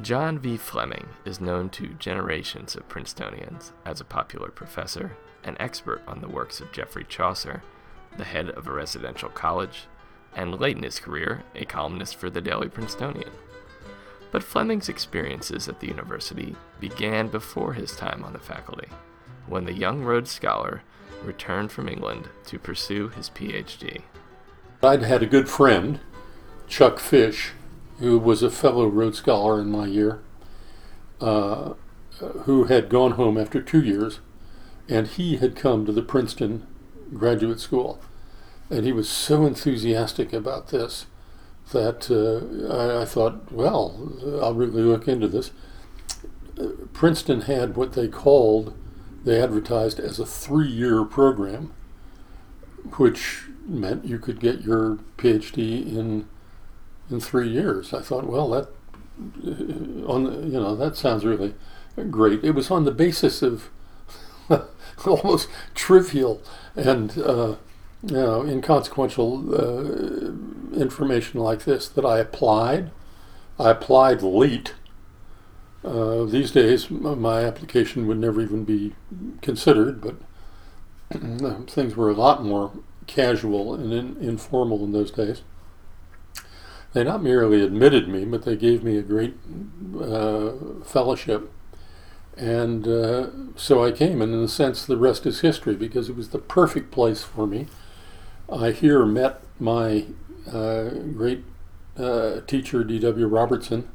John 0.00 0.38
V. 0.38 0.56
Fleming 0.56 1.06
is 1.26 1.40
known 1.40 1.68
to 1.70 1.88
generations 1.94 2.74
of 2.74 2.88
Princetonians 2.88 3.72
as 3.84 4.00
a 4.00 4.04
popular 4.04 4.48
professor, 4.48 5.16
an 5.44 5.56
expert 5.60 6.00
on 6.08 6.20
the 6.20 6.28
works 6.28 6.60
of 6.60 6.72
Geoffrey 6.72 7.04
Chaucer, 7.04 7.62
the 8.16 8.24
head 8.24 8.48
of 8.50 8.66
a 8.66 8.72
residential 8.72 9.28
college, 9.28 9.84
and 10.34 10.58
late 10.58 10.78
in 10.78 10.82
his 10.82 10.98
career, 10.98 11.44
a 11.54 11.66
columnist 11.66 12.16
for 12.16 12.30
the 12.30 12.40
Daily 12.40 12.68
Princetonian. 12.68 13.30
But 14.30 14.42
Fleming's 14.42 14.88
experiences 14.88 15.68
at 15.68 15.78
the 15.78 15.88
university 15.88 16.56
began 16.80 17.28
before 17.28 17.74
his 17.74 17.94
time 17.94 18.24
on 18.24 18.32
the 18.32 18.38
faculty, 18.38 18.88
when 19.46 19.66
the 19.66 19.74
young 19.74 20.02
Rhodes 20.02 20.30
Scholar 20.30 20.82
returned 21.22 21.70
from 21.70 21.88
England 21.88 22.30
to 22.46 22.58
pursue 22.58 23.08
his 23.08 23.28
PhD. 23.28 24.00
I'd 24.82 25.02
had 25.02 25.22
a 25.22 25.26
good 25.26 25.50
friend, 25.50 26.00
Chuck 26.66 26.98
Fish, 26.98 27.52
who 28.02 28.18
was 28.18 28.42
a 28.42 28.50
fellow 28.50 28.86
Rhodes 28.88 29.18
Scholar 29.18 29.60
in 29.60 29.70
my 29.70 29.86
year, 29.86 30.18
uh, 31.20 31.74
who 32.18 32.64
had 32.64 32.88
gone 32.88 33.12
home 33.12 33.38
after 33.38 33.62
two 33.62 33.80
years, 33.80 34.18
and 34.88 35.06
he 35.06 35.36
had 35.36 35.54
come 35.54 35.86
to 35.86 35.92
the 35.92 36.02
Princeton 36.02 36.66
Graduate 37.14 37.60
School. 37.60 38.00
And 38.70 38.84
he 38.84 38.90
was 38.90 39.08
so 39.08 39.46
enthusiastic 39.46 40.32
about 40.32 40.68
this 40.68 41.06
that 41.70 42.10
uh, 42.10 42.74
I, 42.74 43.02
I, 43.02 43.04
thought, 43.04 43.52
well, 43.52 44.12
I'll 44.42 44.54
really 44.54 44.82
look 44.82 45.06
into 45.06 45.28
this. 45.28 45.52
Princeton 46.92 47.42
had 47.42 47.76
what 47.76 47.92
they 47.92 48.08
called, 48.08 48.76
they 49.24 49.40
advertised 49.40 50.00
as 50.00 50.18
a 50.18 50.26
three 50.26 50.68
year 50.68 51.04
program, 51.04 51.72
which 52.96 53.44
meant 53.64 54.04
you 54.04 54.18
could 54.18 54.40
get 54.40 54.62
your 54.62 54.98
PhD 55.18 55.86
in 55.86 56.26
in 57.10 57.20
three 57.20 57.48
years. 57.48 57.92
I 57.92 58.00
thought, 58.00 58.26
well, 58.26 58.48
that 58.50 58.68
on 60.06 60.50
you 60.50 60.58
know 60.58 60.74
that 60.76 60.96
sounds 60.96 61.24
really 61.24 61.54
great. 62.10 62.42
It 62.44 62.52
was 62.52 62.70
on 62.70 62.84
the 62.84 62.92
basis 62.92 63.42
of 63.42 63.70
almost 65.06 65.48
trivial 65.74 66.42
and 66.74 67.16
uh, 67.18 67.56
you 68.02 68.14
know 68.14 68.42
inconsequential 68.44 69.54
uh, 69.54 70.80
information 70.80 71.40
like 71.40 71.64
this 71.64 71.88
that 71.88 72.04
I 72.04 72.18
applied. 72.18 72.90
I 73.58 73.70
applied 73.70 74.22
late. 74.22 74.74
Uh, 75.84 76.24
these 76.24 76.52
days, 76.52 76.90
my 76.90 77.42
application 77.42 78.06
would 78.06 78.18
never 78.18 78.40
even 78.40 78.64
be 78.64 78.94
considered, 79.40 80.00
but 80.00 80.14
things 81.68 81.96
were 81.96 82.08
a 82.08 82.14
lot 82.14 82.44
more 82.44 82.70
casual 83.08 83.74
and 83.74 83.92
in, 83.92 84.16
informal 84.18 84.84
in 84.84 84.92
those 84.92 85.10
days. 85.10 85.42
They 86.92 87.04
not 87.04 87.22
merely 87.22 87.62
admitted 87.62 88.08
me, 88.08 88.24
but 88.24 88.44
they 88.44 88.56
gave 88.56 88.84
me 88.84 88.98
a 88.98 89.02
great 89.02 89.34
uh, 90.00 90.52
fellowship. 90.84 91.50
And 92.36 92.86
uh, 92.86 93.26
so 93.56 93.84
I 93.84 93.92
came, 93.92 94.20
and 94.20 94.34
in 94.34 94.40
a 94.40 94.48
sense, 94.48 94.84
the 94.84 94.96
rest 94.96 95.26
is 95.26 95.40
history 95.40 95.74
because 95.74 96.08
it 96.08 96.16
was 96.16 96.30
the 96.30 96.38
perfect 96.38 96.90
place 96.90 97.22
for 97.22 97.46
me. 97.46 97.66
I 98.50 98.72
here 98.72 99.06
met 99.06 99.42
my 99.58 100.06
uh, 100.50 100.90
great 101.14 101.44
uh, 101.96 102.40
teacher, 102.46 102.84
D.W. 102.84 103.26
Robertson, 103.26 103.88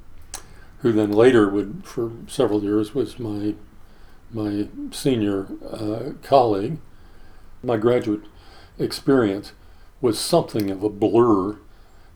who 0.80 0.92
then 0.92 1.12
later 1.12 1.50
would, 1.50 1.81
for 1.84 2.12
several 2.28 2.64
years, 2.64 2.95
was 2.95 3.20
my 3.20 3.56
my 4.31 4.68
senior 4.92 5.48
uh, 5.72 6.12
colleague. 6.22 6.80
My 7.64 7.78
graduate 7.78 8.23
experience 8.78 9.53
was 10.02 10.20
something 10.20 10.70
of 10.70 10.84
a 10.84 10.90
blur 10.90 11.58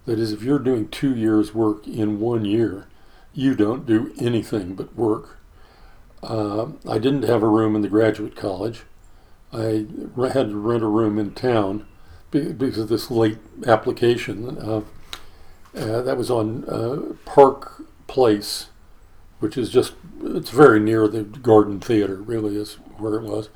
that 0.05 0.19
is, 0.19 0.31
if 0.31 0.43
you're 0.43 0.59
doing 0.59 0.87
two 0.87 1.15
years' 1.15 1.53
work 1.53 1.87
in 1.87 2.19
one 2.19 2.45
year, 2.45 2.87
you 3.33 3.55
don't 3.55 3.85
do 3.85 4.13
anything 4.19 4.75
but 4.75 4.95
work. 4.95 5.37
Uh, 6.23 6.67
I 6.87 6.97
didn't 6.97 7.23
have 7.23 7.43
a 7.43 7.47
room 7.47 7.75
in 7.75 7.81
the 7.81 7.87
graduate 7.87 8.35
college. 8.35 8.83
I 9.53 9.85
had 10.33 10.49
to 10.49 10.57
rent 10.57 10.83
a 10.83 10.87
room 10.87 11.17
in 11.17 11.33
town 11.33 11.85
because 12.29 12.77
of 12.77 12.87
this 12.87 13.11
late 13.11 13.39
application. 13.65 14.57
Uh, 14.57 14.81
uh, 15.75 16.01
that 16.01 16.17
was 16.17 16.29
on 16.29 16.65
uh, 16.65 17.13
Park 17.25 17.83
Place, 18.07 18.69
which 19.39 19.57
is 19.57 19.69
just, 19.69 19.93
it's 20.23 20.49
very 20.49 20.79
near 20.79 21.07
the 21.07 21.23
Garden 21.23 21.79
Theater, 21.79 22.15
really 22.15 22.55
is 22.55 22.75
where 22.97 23.15
it 23.15 23.23
was. 23.23 23.49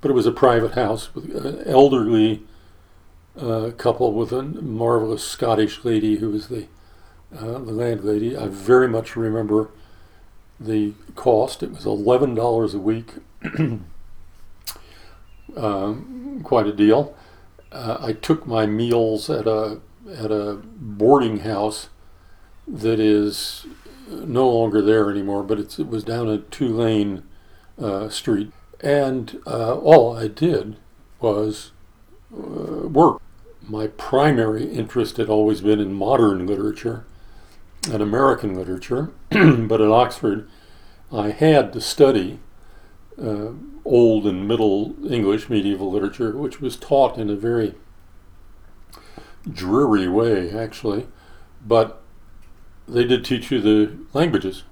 But 0.00 0.10
it 0.10 0.14
was 0.14 0.26
a 0.26 0.32
private 0.32 0.74
house 0.74 1.14
with 1.14 1.34
an 1.34 1.62
elderly 1.66 2.44
uh, 3.38 3.70
couple 3.76 4.12
with 4.12 4.32
a 4.32 4.42
marvelous 4.42 5.24
Scottish 5.24 5.84
lady 5.84 6.16
who 6.16 6.30
was 6.30 6.48
the 6.48 6.66
uh, 7.36 7.58
the 7.58 7.72
landlady. 7.72 8.36
I 8.36 8.48
very 8.48 8.88
much 8.88 9.16
remember 9.16 9.70
the 10.58 10.94
cost. 11.14 11.62
It 11.62 11.70
was 11.72 11.86
eleven 11.86 12.34
dollars 12.34 12.74
a 12.74 12.78
week, 12.78 13.14
um, 15.56 16.40
quite 16.42 16.66
a 16.66 16.72
deal. 16.72 17.16
Uh, 17.72 17.98
I 18.00 18.12
took 18.12 18.46
my 18.46 18.66
meals 18.66 19.30
at 19.30 19.46
a 19.46 19.80
at 20.12 20.32
a 20.32 20.60
boarding 20.64 21.40
house 21.40 21.88
that 22.66 22.98
is 22.98 23.66
no 24.08 24.48
longer 24.48 24.82
there 24.82 25.10
anymore, 25.10 25.42
but 25.44 25.60
it 25.60 25.86
was 25.86 26.02
down 26.02 26.28
a 26.28 26.38
Tulane 26.38 27.22
uh, 27.80 28.08
street, 28.08 28.52
and 28.80 29.40
uh, 29.46 29.76
all 29.76 30.16
I 30.16 30.26
did 30.26 30.76
was 31.20 31.70
uh, 32.36 32.88
work. 32.88 33.20
My 33.62 33.88
primary 33.88 34.64
interest 34.64 35.16
had 35.16 35.28
always 35.28 35.60
been 35.60 35.80
in 35.80 35.92
modern 35.92 36.46
literature 36.46 37.04
and 37.90 38.02
American 38.02 38.54
literature, 38.54 39.10
but 39.30 39.80
at 39.80 39.90
Oxford, 39.90 40.48
I 41.12 41.30
had 41.30 41.72
to 41.72 41.80
study 41.80 42.40
uh, 43.20 43.50
Old 43.84 44.26
and 44.26 44.46
Middle 44.46 44.94
English 45.10 45.48
medieval 45.48 45.90
literature, 45.90 46.36
which 46.36 46.60
was 46.60 46.76
taught 46.76 47.18
in 47.18 47.30
a 47.30 47.36
very 47.36 47.74
dreary 49.50 50.08
way, 50.08 50.50
actually, 50.50 51.06
but 51.66 52.02
they 52.86 53.04
did 53.04 53.24
teach 53.24 53.50
you 53.50 53.60
the 53.60 53.96
languages. 54.12 54.64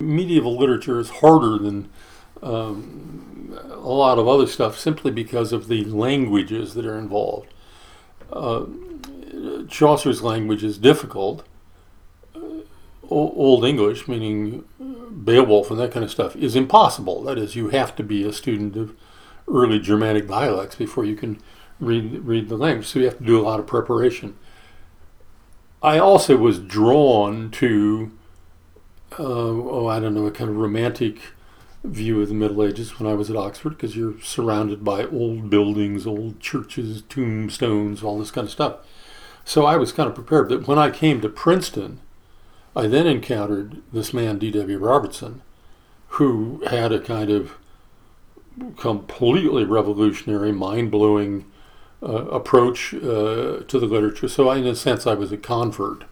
Medieval 0.00 0.56
literature 0.56 0.98
is 0.98 1.10
harder 1.10 1.58
than 1.58 1.88
um, 2.42 3.35
a 3.86 3.94
lot 3.94 4.18
of 4.18 4.26
other 4.26 4.48
stuff 4.48 4.76
simply 4.76 5.12
because 5.12 5.52
of 5.52 5.68
the 5.68 5.84
languages 5.84 6.74
that 6.74 6.84
are 6.84 6.98
involved. 6.98 7.54
Uh, 8.32 8.66
Chaucer's 9.68 10.22
language 10.22 10.64
is 10.64 10.76
difficult. 10.76 11.46
Uh, 12.34 12.62
Old 13.08 13.64
English, 13.64 14.08
meaning 14.08 14.64
Beowulf 15.24 15.70
and 15.70 15.78
that 15.78 15.92
kind 15.92 16.02
of 16.02 16.10
stuff, 16.10 16.34
is 16.34 16.56
impossible. 16.56 17.22
That 17.22 17.38
is, 17.38 17.54
you 17.54 17.68
have 17.68 17.94
to 17.96 18.02
be 18.02 18.24
a 18.24 18.32
student 18.32 18.76
of 18.76 18.96
early 19.46 19.78
Germanic 19.78 20.26
dialects 20.26 20.74
before 20.74 21.04
you 21.04 21.14
can 21.14 21.40
read 21.78 22.24
read 22.24 22.48
the 22.48 22.56
language. 22.56 22.88
So 22.88 22.98
you 22.98 23.04
have 23.04 23.18
to 23.18 23.24
do 23.24 23.38
a 23.38 23.46
lot 23.46 23.60
of 23.60 23.68
preparation. 23.68 24.36
I 25.80 26.00
also 26.00 26.36
was 26.36 26.58
drawn 26.58 27.52
to, 27.52 28.10
uh, 29.16 29.22
oh, 29.22 29.86
I 29.86 30.00
don't 30.00 30.14
know, 30.14 30.26
a 30.26 30.32
kind 30.32 30.50
of 30.50 30.56
romantic 30.56 31.20
view 31.86 32.20
of 32.20 32.28
the 32.28 32.34
Middle 32.34 32.64
Ages 32.64 32.98
when 32.98 33.10
I 33.10 33.14
was 33.14 33.30
at 33.30 33.36
Oxford 33.36 33.70
because 33.70 33.96
you're 33.96 34.20
surrounded 34.20 34.84
by 34.84 35.04
old 35.04 35.50
buildings, 35.50 36.06
old 36.06 36.40
churches, 36.40 37.02
tombstones, 37.08 38.02
all 38.02 38.18
this 38.18 38.30
kind 38.30 38.46
of 38.46 38.52
stuff. 38.52 38.76
So 39.44 39.64
I 39.64 39.76
was 39.76 39.92
kind 39.92 40.08
of 40.08 40.14
prepared. 40.14 40.48
But 40.48 40.66
when 40.66 40.78
I 40.78 40.90
came 40.90 41.20
to 41.20 41.28
Princeton, 41.28 42.00
I 42.74 42.86
then 42.88 43.06
encountered 43.06 43.82
this 43.92 44.12
man, 44.12 44.38
D.W. 44.38 44.78
Robertson, 44.78 45.42
who 46.08 46.62
had 46.68 46.92
a 46.92 47.00
kind 47.00 47.30
of 47.30 47.56
completely 48.76 49.64
revolutionary, 49.64 50.52
mind 50.52 50.90
blowing 50.90 51.46
uh, 52.02 52.26
approach 52.26 52.92
uh, 52.94 53.62
to 53.66 53.78
the 53.78 53.86
literature. 53.86 54.28
So, 54.28 54.50
in 54.50 54.66
a 54.66 54.74
sense, 54.74 55.06
I 55.06 55.14
was 55.14 55.32
a 55.32 55.36
convert 55.36 56.04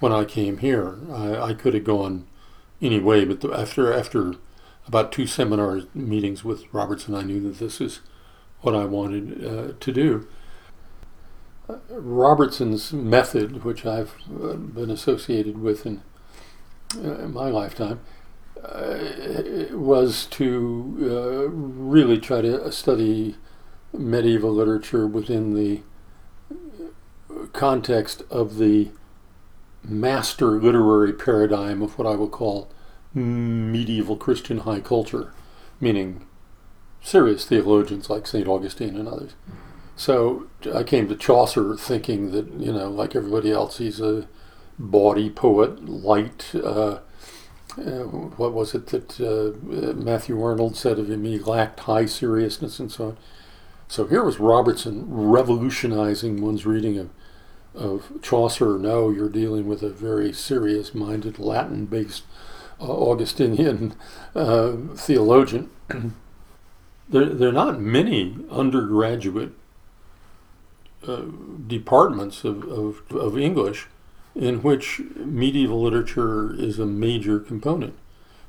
when 0.00 0.12
I 0.12 0.24
came 0.24 0.58
here. 0.58 0.98
I, 1.12 1.36
I 1.36 1.54
could 1.54 1.74
have 1.74 1.84
gone 1.84 2.26
any 2.80 3.00
way, 3.00 3.24
but 3.24 3.40
the, 3.40 3.52
after 3.52 3.92
after 3.92 4.34
about 4.86 5.12
two 5.12 5.26
seminar 5.26 5.82
meetings 5.94 6.44
with 6.44 6.64
Robertson, 6.72 7.14
I 7.14 7.22
knew 7.22 7.40
that 7.40 7.58
this 7.58 7.80
is 7.80 8.00
what 8.60 8.74
I 8.74 8.84
wanted 8.84 9.44
uh, 9.44 9.72
to 9.78 9.92
do. 9.92 10.26
Robertson's 11.90 12.92
method, 12.92 13.64
which 13.64 13.84
I've 13.84 14.14
uh, 14.30 14.54
been 14.54 14.90
associated 14.90 15.58
with 15.60 15.84
in, 15.84 16.02
uh, 16.96 17.16
in 17.18 17.34
my 17.34 17.48
lifetime, 17.48 18.00
uh, 18.62 19.66
was 19.72 20.26
to 20.26 20.96
uh, 21.00 21.50
really 21.50 22.18
try 22.18 22.40
to 22.40 22.70
study 22.70 23.36
medieval 23.92 24.52
literature 24.52 25.06
within 25.06 25.54
the 25.54 25.82
context 27.52 28.22
of 28.30 28.58
the 28.58 28.90
master 29.82 30.60
literary 30.60 31.12
paradigm 31.12 31.82
of 31.82 31.98
what 31.98 32.06
I 32.06 32.16
will 32.16 32.28
call 32.28 32.70
medieval 33.16 34.16
Christian 34.16 34.58
high 34.58 34.80
culture, 34.80 35.32
meaning 35.80 36.26
serious 37.02 37.44
theologians 37.44 38.10
like 38.10 38.26
St. 38.26 38.46
Augustine 38.46 38.96
and 38.96 39.08
others. 39.08 39.34
So 39.96 40.46
I 40.74 40.82
came 40.82 41.08
to 41.08 41.16
Chaucer 41.16 41.74
thinking 41.76 42.32
that, 42.32 42.52
you 42.52 42.72
know, 42.72 42.90
like 42.90 43.16
everybody 43.16 43.50
else, 43.50 43.78
he's 43.78 44.00
a 44.00 44.28
bawdy 44.78 45.30
poet, 45.30 45.88
light, 45.88 46.54
uh, 46.54 46.98
uh, 47.78 48.04
what 48.04 48.52
was 48.52 48.74
it 48.74 48.86
that 48.88 49.20
uh, 49.20 49.94
Matthew 49.94 50.42
Arnold 50.42 50.76
said 50.76 50.98
of 50.98 51.10
him? 51.10 51.24
He 51.24 51.38
lacked 51.38 51.80
high 51.80 52.06
seriousness 52.06 52.78
and 52.78 52.90
so 52.90 53.04
on. 53.04 53.16
So 53.88 54.06
here 54.06 54.24
was 54.24 54.40
Robertson 54.40 55.04
revolutionizing 55.08 56.42
one's 56.42 56.66
reading 56.66 56.98
of, 56.98 57.10
of 57.74 58.22
Chaucer. 58.22 58.78
No, 58.78 59.10
you're 59.10 59.28
dealing 59.28 59.66
with 59.66 59.82
a 59.82 59.90
very 59.90 60.32
serious 60.32 60.94
minded, 60.94 61.38
Latin 61.38 61.86
based 61.86 62.24
Augustinian 62.80 63.94
uh, 64.34 64.72
theologian. 64.94 65.70
there, 67.08 67.26
there 67.26 67.48
are 67.48 67.52
not 67.52 67.80
many 67.80 68.36
undergraduate 68.50 69.52
uh, 71.06 71.22
departments 71.66 72.44
of, 72.44 72.64
of, 72.64 73.02
of 73.10 73.38
English 73.38 73.86
in 74.34 74.62
which 74.62 75.00
medieval 75.16 75.80
literature 75.80 76.54
is 76.54 76.78
a 76.78 76.86
major 76.86 77.40
component. 77.40 77.94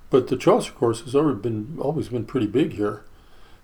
But 0.10 0.28
the 0.28 0.38
Chaucer 0.38 0.72
course 0.72 1.02
has 1.02 1.16
always 1.16 1.38
been 1.38 1.78
always 1.80 2.10
been 2.10 2.26
pretty 2.26 2.48
big 2.48 2.74
here. 2.74 3.04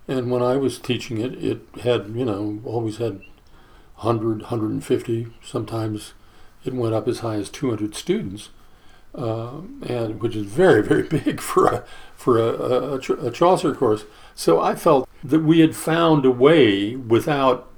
And 0.07 0.29
when 0.29 0.41
I 0.41 0.57
was 0.57 0.79
teaching 0.79 1.19
it, 1.19 1.33
it 1.43 1.61
had, 1.81 2.13
you 2.15 2.25
know, 2.25 2.59
always 2.65 2.97
had 2.97 3.21
100, 3.95 4.41
150. 4.41 5.27
Sometimes 5.41 6.13
it 6.65 6.73
went 6.73 6.93
up 6.93 7.07
as 7.07 7.19
high 7.19 7.35
as 7.35 7.49
200 7.49 7.95
students, 7.95 8.49
uh, 9.15 9.61
and 9.83 10.21
which 10.21 10.35
is 10.35 10.45
very, 10.45 10.81
very 10.81 11.03
big 11.23 11.39
for 11.39 11.67
a 11.67 11.83
for 12.15 12.39
a, 12.39 12.47
a, 12.47 13.27
a, 13.27 13.31
Chaucer 13.31 13.75
course. 13.75 14.05
So 14.33 14.61
I 14.61 14.75
felt 14.75 15.09
that 15.23 15.41
we 15.41 15.59
had 15.59 15.75
found 15.75 16.25
a 16.25 16.31
way 16.31 16.95
without 16.95 17.69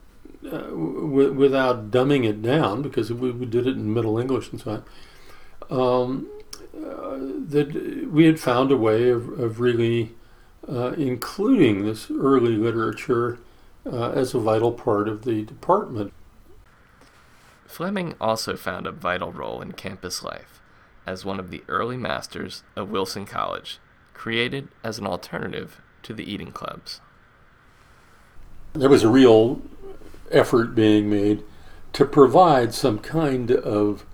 uh, 0.46 0.70
w- 0.70 1.34
without 1.34 1.92
dumbing 1.92 2.26
it 2.26 2.42
down 2.42 2.82
because 2.82 3.12
we, 3.12 3.32
we, 3.32 3.46
did 3.46 3.66
it 3.66 3.76
in 3.76 3.94
Middle 3.94 4.20
English 4.20 4.52
and 4.52 4.62
so 4.62 4.72
on. 4.72 4.84
Um, 5.72 6.30
uh, 6.76 7.18
that 7.48 8.08
we 8.12 8.26
had 8.26 8.40
found 8.40 8.72
a 8.72 8.78
way 8.78 9.10
of, 9.10 9.40
of 9.40 9.60
really 9.60 10.14
uh, 10.70 10.94
including 10.98 11.86
this 11.86 12.12
early 12.12 12.56
literature 12.56 13.40
uh, 13.86 14.12
as 14.12 14.34
a 14.34 14.40
vital 14.40 14.72
part 14.72 15.08
of 15.08 15.24
the 15.24 15.44
department. 15.44 16.14
Fleming 17.66 18.14
also 18.22 18.56
found 18.56 18.86
a 18.86 18.92
vital 18.92 19.32
role 19.32 19.62
in 19.62 19.72
campus 19.72 20.24
life 20.24 20.62
as 21.06 21.26
one 21.26 21.40
of 21.40 21.52
the 21.52 21.64
early 21.68 21.98
masters 21.98 22.64
of 22.76 22.90
Wilson 22.90 23.26
College, 23.26 23.80
created 24.14 24.68
as 24.84 24.98
an 24.98 25.06
alternative 25.06 25.82
to 26.04 26.14
the 26.14 26.30
eating 26.30 26.52
clubs. 26.52 27.02
There 28.74 28.90
was 28.90 29.04
a 29.04 29.10
real 29.10 29.62
effort 30.32 30.76
being 30.76 31.10
made 31.10 31.44
to 31.94 32.06
provide 32.06 32.74
some 32.74 33.00
kind 33.00 33.52
of, 33.52 34.06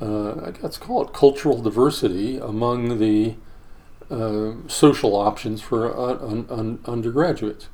uh, 0.00 0.52
let's 0.62 0.78
call 0.78 1.04
it 1.04 1.12
cultural 1.12 1.60
diversity 1.60 2.38
among 2.38 2.98
the 2.98 3.34
uh, 4.10 4.52
social 4.68 5.14
options 5.14 5.60
for 5.60 5.94
un- 5.96 6.46
un- 6.48 6.78
undergraduates. 6.86 7.68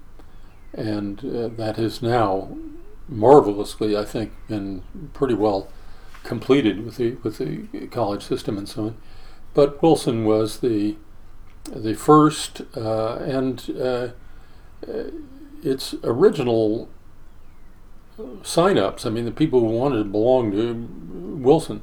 And 0.73 1.19
uh, 1.21 1.49
that 1.57 1.77
has 1.77 2.03
now 2.03 2.57
marvelously, 3.09 3.97
I 3.97 4.05
think, 4.05 4.33
been 4.49 4.83
pretty 5.13 5.35
well 5.35 5.69
completed 6.23 6.85
with 6.85 6.97
the 6.97 7.13
with 7.23 7.39
the 7.39 7.87
college 7.89 8.23
system 8.23 8.59
and 8.59 8.69
so 8.69 8.87
on. 8.87 8.97
But 9.55 9.83
Wilson 9.83 10.25
was 10.25 10.61
the 10.61 10.97
the 11.65 11.95
first, 11.95 12.63
uh, 12.77 13.17
and 13.17 13.71
uh, 13.81 14.09
its 15.63 15.95
original 16.03 16.89
sign-ups. 18.43 19.07
I 19.07 19.11
mean, 19.11 19.25
the 19.25 19.31
people 19.31 19.61
who 19.61 19.67
wanted 19.67 19.99
to 19.99 20.05
belong 20.05 20.51
to 20.53 20.89
Wilson 21.43 21.83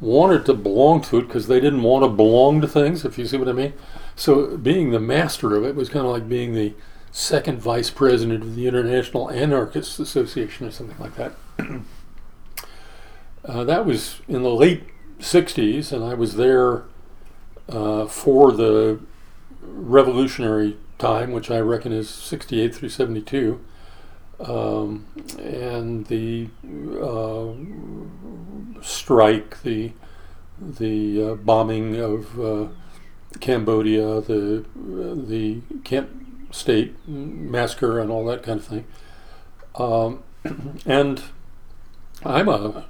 wanted 0.00 0.44
to 0.46 0.54
belong 0.54 1.00
to 1.02 1.18
it 1.18 1.26
because 1.26 1.46
they 1.46 1.60
didn't 1.60 1.82
want 1.82 2.04
to 2.04 2.08
belong 2.08 2.60
to 2.60 2.68
things, 2.68 3.04
if 3.04 3.16
you 3.16 3.26
see 3.26 3.36
what 3.36 3.48
I 3.48 3.52
mean. 3.52 3.72
So 4.16 4.56
being 4.56 4.90
the 4.90 5.00
master 5.00 5.56
of 5.56 5.64
it 5.64 5.74
was 5.74 5.88
kind 5.88 6.04
of 6.04 6.12
like 6.12 6.28
being 6.28 6.54
the 6.54 6.74
second 7.10 7.60
vice 7.60 7.90
president 7.90 8.42
of 8.42 8.56
the 8.56 8.66
International 8.66 9.30
Anarchists 9.30 9.98
Association 9.98 10.66
or 10.66 10.70
something 10.70 10.98
like 10.98 11.16
that. 11.16 11.32
Uh, 13.46 13.64
that 13.64 13.84
was 13.84 14.20
in 14.28 14.42
the 14.42 14.50
late 14.50 14.84
60s, 15.18 15.92
and 15.92 16.04
I 16.04 16.14
was 16.14 16.36
there 16.36 16.84
uh, 17.68 18.06
for 18.06 18.52
the 18.52 19.00
revolutionary 19.62 20.76
time, 20.98 21.32
which 21.32 21.50
I 21.50 21.58
reckon 21.60 21.92
is 21.92 22.08
68 22.08 22.74
through 22.74 22.88
72. 22.88 23.60
Um, 24.40 25.06
and 25.38 26.06
the 26.06 26.48
uh, 27.00 27.52
strike, 28.82 29.62
the 29.62 29.92
the 30.60 31.22
uh, 31.22 31.34
bombing 31.34 31.96
of 31.96 32.40
uh, 32.40 32.68
Cambodia, 33.40 34.20
the 34.20 34.64
the 34.74 35.60
Kent 35.84 36.10
State 36.50 36.96
massacre, 37.08 38.00
and 38.00 38.10
all 38.10 38.24
that 38.26 38.42
kind 38.42 38.58
of 38.58 38.66
thing. 38.66 38.84
Um, 39.76 40.22
and 40.86 41.22
I'm 42.24 42.48
a 42.48 42.86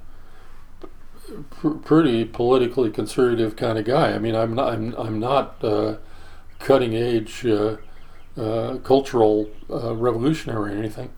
pr- 1.49 1.69
pretty 1.69 2.25
politically 2.25 2.91
conservative 2.91 3.55
kind 3.55 3.77
of 3.77 3.85
guy. 3.85 4.13
I 4.13 4.19
mean, 4.19 4.35
I'm 4.35 4.53
not 4.53 4.73
I'm, 4.73 4.95
I'm 4.95 5.19
not 5.19 5.63
uh, 5.63 5.97
cutting 6.59 6.95
edge 6.95 7.45
uh, 7.45 7.77
uh, 8.37 8.77
cultural 8.77 9.49
revolutionary 9.69 10.75
or 10.75 10.77
anything. 10.77 11.11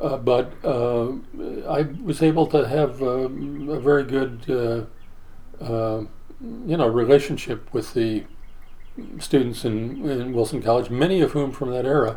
Uh, 0.00 0.16
but 0.16 0.52
uh, 0.64 1.12
I 1.68 1.82
was 2.02 2.22
able 2.22 2.46
to 2.48 2.66
have 2.66 3.02
uh, 3.02 3.28
a 3.28 3.80
very 3.80 4.04
good, 4.04 4.44
uh, 4.48 5.64
uh, 5.64 6.04
you 6.66 6.76
know, 6.76 6.86
relationship 6.86 7.72
with 7.72 7.94
the 7.94 8.24
students 9.18 9.64
in, 9.64 10.08
in, 10.08 10.32
Wilson 10.32 10.62
College. 10.62 10.90
Many 10.90 11.20
of 11.20 11.32
whom 11.32 11.52
from 11.52 11.70
that 11.70 11.84
era 11.84 12.16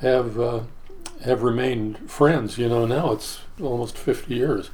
have 0.00 0.66
have 1.24 1.42
remained 1.42 2.10
friends. 2.10 2.58
You 2.58 2.68
know, 2.68 2.86
now 2.86 3.12
it's 3.12 3.40
almost 3.60 3.96
fifty 3.96 4.34
years. 4.34 4.70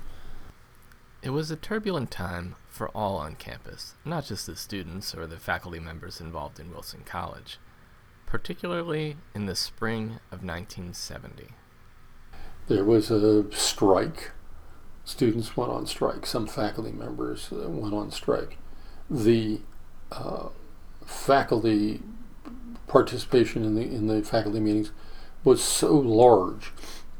It 1.24 1.30
was 1.30 1.50
a 1.50 1.56
turbulent 1.56 2.10
time 2.10 2.54
for 2.68 2.90
all 2.90 3.16
on 3.16 3.36
campus, 3.36 3.94
not 4.04 4.26
just 4.26 4.46
the 4.46 4.54
students 4.54 5.14
or 5.14 5.26
the 5.26 5.38
faculty 5.38 5.78
members 5.78 6.20
involved 6.20 6.60
in 6.60 6.70
Wilson 6.70 7.00
College, 7.06 7.58
particularly 8.26 9.16
in 9.34 9.46
the 9.46 9.56
spring 9.56 10.18
of 10.30 10.44
1970. 10.44 11.54
There 12.68 12.84
was 12.84 13.10
a 13.10 13.50
strike. 13.52 14.32
Students 15.06 15.56
went 15.56 15.72
on 15.72 15.86
strike. 15.86 16.26
Some 16.26 16.46
faculty 16.46 16.92
members 16.92 17.48
uh, 17.50 17.70
went 17.70 17.94
on 17.94 18.10
strike. 18.10 18.58
The 19.08 19.62
uh, 20.12 20.48
faculty 21.06 22.02
participation 22.86 23.64
in 23.64 23.74
the 23.76 23.82
in 23.82 24.08
the 24.08 24.22
faculty 24.22 24.60
meetings 24.60 24.92
was 25.42 25.64
so 25.64 25.96
large 25.96 26.72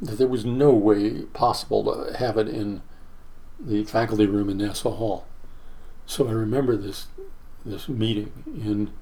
that 0.02 0.18
there 0.18 0.28
was 0.28 0.44
no 0.44 0.73
way 0.73 1.23
possible 1.32 1.84
to 1.84 2.18
have 2.18 2.37
it 2.37 2.49
in 2.49 2.82
the 3.58 3.84
faculty 3.84 4.26
room 4.26 4.49
in 4.49 4.58
Nassau 4.58 4.90
Hall. 4.90 5.26
So 6.06 6.28
I 6.28 6.32
remember 6.32 6.76
this 6.76 7.06
this 7.64 7.88
meeting 7.88 8.44
in 8.46 8.92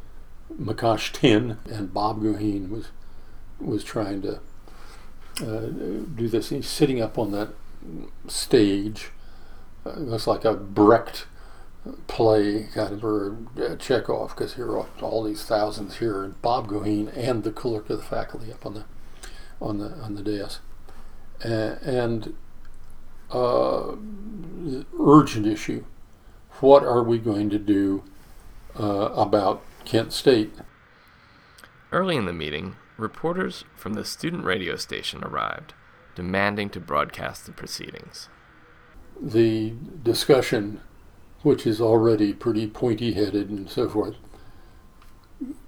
McCosh 0.60 1.12
10, 1.12 1.58
and 1.70 1.92
Bob 1.92 2.22
Goheen 2.22 2.70
was 2.70 2.88
was 3.58 3.84
trying 3.84 4.22
to 4.22 4.40
uh, 5.40 5.66
do 6.14 6.28
this. 6.28 6.50
He's 6.50 6.68
sitting 6.68 7.00
up 7.00 7.18
on 7.18 7.32
that 7.32 7.50
stage. 8.28 9.10
Uh, 9.84 9.90
it 9.90 9.98
looks 10.00 10.26
like 10.26 10.44
a 10.44 10.54
Brecht 10.54 11.26
play, 12.06 12.68
kind 12.74 12.92
of, 12.92 13.04
or 13.04 13.36
uh, 13.60 13.76
Chekhov, 13.76 14.30
because 14.30 14.54
here 14.54 14.70
are 14.70 14.86
all 15.00 15.24
these 15.24 15.44
thousands 15.44 15.96
here, 15.96 16.22
and 16.22 16.40
Bob 16.42 16.68
Goheen 16.68 17.14
and 17.16 17.42
the 17.42 17.50
clerk 17.50 17.90
of 17.90 17.98
the 17.98 18.04
faculty 18.04 18.52
up 18.52 18.64
on 18.64 18.74
the 18.74 18.84
on 19.60 19.78
the 19.78 19.92
on 20.00 20.14
the 20.14 20.22
dais, 20.22 20.58
uh, 21.44 21.76
and 21.82 22.34
uh, 23.30 23.92
urgent 24.98 25.46
issue: 25.46 25.84
what 26.60 26.82
are 26.82 27.02
we 27.02 27.18
going 27.18 27.50
to 27.50 27.58
do 27.58 28.04
uh, 28.78 29.12
about 29.14 29.62
Kent 29.84 30.12
State? 30.12 30.52
Early 31.90 32.16
in 32.16 32.24
the 32.24 32.32
meeting, 32.32 32.76
reporters 32.96 33.64
from 33.76 33.94
the 33.94 34.04
student 34.04 34.44
radio 34.44 34.76
station 34.76 35.22
arrived, 35.24 35.74
demanding 36.14 36.70
to 36.70 36.80
broadcast 36.80 37.46
the 37.46 37.52
proceedings. 37.52 38.28
The 39.20 39.74
discussion, 40.02 40.80
which 41.42 41.66
is 41.66 41.80
already 41.80 42.32
pretty 42.32 42.66
pointy 42.66 43.12
headed 43.12 43.50
and 43.50 43.68
so 43.68 43.88
forth, 43.88 44.16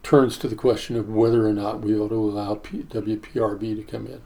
turns 0.03 0.39
to 0.39 0.49
the 0.49 0.57
question 0.57 0.97
of 0.97 1.09
whether 1.09 1.47
or 1.47 1.53
not 1.53 1.81
we 1.81 1.97
ought 1.97 2.09
to 2.09 2.15
allow 2.15 2.55
P- 2.55 2.83
WPRB 2.83 3.77
to 3.77 3.83
come 3.83 4.07
in. 4.07 4.23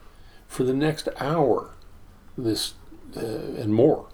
For 0.47 0.65
the 0.65 0.75
next 0.75 1.09
hour, 1.19 1.75
this 2.37 2.75
uh, 3.17 3.21
and 3.21 3.73
more, 3.73 4.09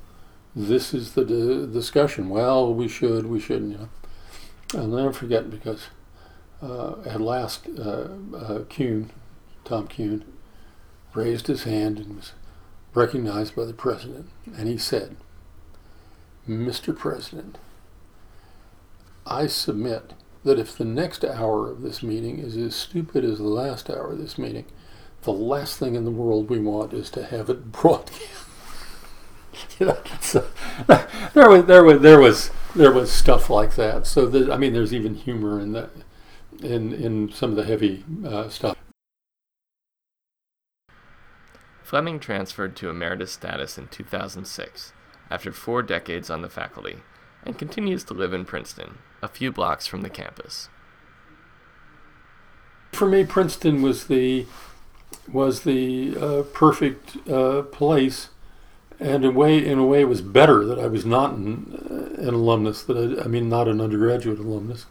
this 0.54 0.94
is 0.94 1.12
the 1.12 1.24
d- 1.24 1.66
discussion. 1.72 2.28
Well, 2.28 2.72
we 2.72 2.88
should, 2.88 3.26
we 3.26 3.40
shouldn't, 3.40 3.72
you 3.72 3.78
know. 3.78 3.88
I'll 4.74 4.86
never 4.86 5.12
forget 5.12 5.50
because 5.50 5.88
uh, 6.62 6.94
at 7.04 7.20
last, 7.20 7.68
uh, 7.78 8.08
uh, 8.36 8.64
Kuhn, 8.68 9.10
Tom 9.64 9.88
Kuhn, 9.88 10.24
raised 11.12 11.46
his 11.46 11.64
hand 11.64 11.98
and 11.98 12.16
was 12.16 12.32
recognized 12.94 13.54
by 13.54 13.64
the 13.64 13.72
president. 13.72 14.28
And 14.56 14.68
he 14.68 14.78
said, 14.78 15.16
Mr. 16.48 16.96
President, 16.96 17.58
I 19.26 19.46
submit 19.46 20.12
that 20.44 20.58
if 20.58 20.76
the 20.76 20.84
next 20.84 21.24
hour 21.24 21.70
of 21.70 21.82
this 21.82 22.02
meeting 22.02 22.38
is 22.38 22.56
as 22.56 22.74
stupid 22.74 23.24
as 23.24 23.38
the 23.38 23.44
last 23.44 23.88
hour 23.88 24.12
of 24.12 24.18
this 24.18 24.36
meeting, 24.36 24.66
the 25.22 25.32
last 25.32 25.78
thing 25.78 25.94
in 25.94 26.04
the 26.04 26.10
world 26.10 26.50
we 26.50 26.58
want 26.58 26.92
is 26.92 27.10
to 27.10 27.24
have 27.24 27.48
it 27.48 27.72
broadcast. 27.72 28.43
you 29.78 29.86
know, 29.86 29.98
so, 30.20 30.46
there 31.34 31.48
was 31.48 31.64
there 31.66 31.84
was 31.84 32.00
there 32.00 32.20
was 32.20 32.50
there 32.74 32.92
was 32.92 33.10
stuff 33.10 33.50
like 33.50 33.76
that. 33.76 34.06
So 34.06 34.26
the, 34.26 34.52
I 34.52 34.56
mean, 34.56 34.72
there's 34.72 34.94
even 34.94 35.14
humor 35.14 35.60
in 35.60 35.72
that 35.72 35.90
in 36.62 36.92
in 36.92 37.32
some 37.32 37.50
of 37.50 37.56
the 37.56 37.64
heavy 37.64 38.04
uh, 38.26 38.48
stuff. 38.48 38.76
Fleming 41.82 42.18
transferred 42.18 42.74
to 42.76 42.90
emeritus 42.90 43.32
status 43.32 43.78
in 43.78 43.88
2006 43.88 44.92
after 45.30 45.52
four 45.52 45.82
decades 45.82 46.30
on 46.30 46.42
the 46.42 46.48
faculty 46.48 46.96
and 47.44 47.58
continues 47.58 48.04
to 48.04 48.14
live 48.14 48.32
in 48.32 48.44
Princeton, 48.44 48.98
a 49.22 49.28
few 49.28 49.52
blocks 49.52 49.86
from 49.86 50.02
the 50.02 50.10
campus. 50.10 50.68
For 52.92 53.06
me, 53.06 53.24
Princeton 53.24 53.82
was 53.82 54.06
the 54.06 54.46
was 55.30 55.62
the 55.62 56.16
uh, 56.16 56.42
perfect 56.52 57.16
uh, 57.28 57.62
place, 57.62 58.28
and 59.00 59.24
in 59.24 59.30
a 59.30 59.30
way, 59.30 59.64
in 59.64 59.78
a 59.78 59.86
way, 59.86 60.02
it 60.02 60.08
was 60.08 60.20
better 60.20 60.64
that 60.64 60.78
I 60.78 60.86
was 60.86 61.04
not 61.04 61.32
an, 61.32 62.14
an 62.18 62.34
alumnus. 62.34 62.82
That 62.82 62.96
I, 62.96 63.24
I, 63.24 63.26
mean, 63.26 63.48
not 63.48 63.68
an 63.68 63.80
undergraduate 63.80 64.38
alumnus, 64.38 64.86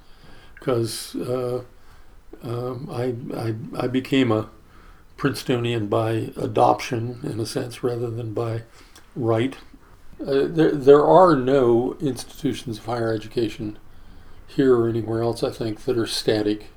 because 0.59 1.15
uh, 1.15 1.63
um, 2.43 2.89
I, 2.91 3.15
I 3.35 3.55
I 3.85 3.87
became 3.87 4.31
a 4.31 4.49
Princetonian 5.17 5.87
by 5.87 6.31
adoption, 6.35 7.19
in 7.23 7.39
a 7.39 7.45
sense, 7.45 7.83
rather 7.83 8.09
than 8.09 8.33
by 8.33 8.63
right. 9.15 9.55
Uh, 10.21 10.47
there, 10.47 10.71
there 10.71 11.05
are 11.05 11.35
no 11.35 11.97
institutions 11.99 12.79
of 12.79 12.85
higher 12.85 13.13
education 13.13 13.77
here 14.47 14.75
or 14.75 14.87
anywhere 14.87 15.21
else, 15.21 15.43
I 15.43 15.51
think, 15.51 15.85
that 15.85 15.97
are 15.97 16.07
static. 16.07 16.67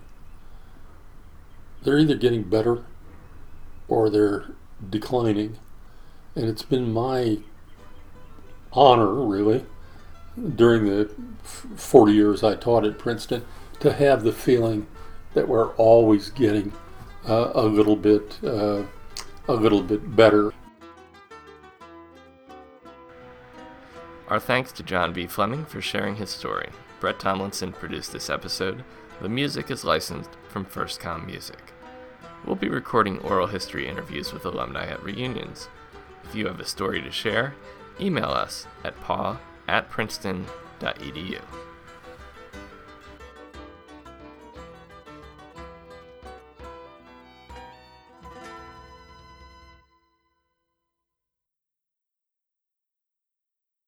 They're 1.82 1.98
either 1.98 2.16
getting 2.16 2.44
better 2.44 2.84
or 3.88 4.10
they're 4.10 4.46
declining. 4.88 5.58
And 6.36 6.44
it's 6.44 6.62
been 6.62 6.92
my 6.92 7.38
honor, 8.72 9.12
really, 9.12 9.64
during 10.54 10.84
the 10.84 11.10
40 11.42 12.12
years 12.12 12.44
I 12.44 12.54
taught 12.54 12.84
at 12.84 12.98
Princeton, 12.98 13.44
to 13.80 13.92
have 13.94 14.22
the 14.22 14.32
feeling 14.32 14.86
that 15.32 15.48
we're 15.48 15.72
always 15.76 16.30
getting 16.30 16.72
uh, 17.26 17.52
a 17.54 17.62
little 17.62 17.96
bit, 17.96 18.38
uh, 18.44 18.82
a 19.48 19.54
little 19.54 19.82
bit 19.82 20.14
better. 20.14 20.52
Our 24.28 24.40
thanks 24.40 24.72
to 24.72 24.82
John 24.82 25.14
V. 25.14 25.26
Fleming 25.26 25.64
for 25.64 25.80
sharing 25.80 26.16
his 26.16 26.30
story. 26.30 26.68
Brett 27.00 27.18
Tomlinson 27.18 27.72
produced 27.72 28.12
this 28.12 28.28
episode. 28.28 28.84
The 29.22 29.28
music 29.28 29.70
is 29.70 29.84
licensed 29.84 30.30
from 30.48 30.66
FirstCom 30.66 31.24
Music. 31.24 31.72
We'll 32.44 32.56
be 32.56 32.68
recording 32.68 33.18
oral 33.20 33.46
history 33.46 33.88
interviews 33.88 34.32
with 34.32 34.44
alumni 34.44 34.86
at 34.86 35.02
reunions. 35.02 35.68
If 36.28 36.34
you 36.34 36.46
have 36.46 36.60
a 36.60 36.66
story 36.66 37.00
to 37.02 37.10
share, 37.10 37.54
email 38.00 38.30
us 38.30 38.66
at 38.84 39.00
paw 39.02 39.38
at 39.68 39.88
princeton.edu. 39.88 41.40